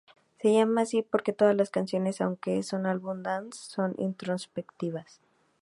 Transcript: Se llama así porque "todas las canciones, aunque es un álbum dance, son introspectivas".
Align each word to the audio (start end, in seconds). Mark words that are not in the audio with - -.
Se 0.41 0.51
llama 0.51 0.81
así 0.81 1.03
porque 1.03 1.31
"todas 1.31 1.55
las 1.55 1.69
canciones, 1.69 2.21
aunque 2.21 2.57
es 2.57 2.73
un 2.73 2.87
álbum 2.87 3.21
dance, 3.21 3.59
son 3.69 3.93
introspectivas". 3.99 5.21